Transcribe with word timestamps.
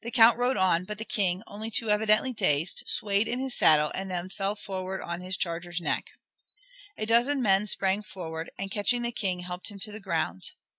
The 0.00 0.10
Count 0.10 0.38
rode 0.38 0.56
on, 0.56 0.84
but 0.84 0.96
the 0.96 1.04
King, 1.04 1.42
only 1.46 1.70
too 1.70 1.90
evidently 1.90 2.32
dazed, 2.32 2.84
swayed 2.86 3.28
in 3.28 3.38
his 3.38 3.54
saddle, 3.54 3.92
and 3.94 4.10
then 4.10 4.30
fell 4.30 4.54
forward 4.56 5.02
on 5.02 5.20
his 5.20 5.36
charger's 5.36 5.78
neck. 5.78 6.06
A 6.96 7.04
dozen 7.04 7.42
men 7.42 7.66
sprang 7.66 8.02
forward, 8.02 8.50
and 8.58 8.70
catching 8.70 9.02
the 9.02 9.12
King, 9.12 9.40
helped 9.40 9.68
him 9.68 9.78
to 9.80 9.92
the 9.92 10.00
ground. 10.00 10.52